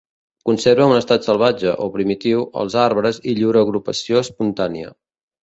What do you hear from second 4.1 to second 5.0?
espontània.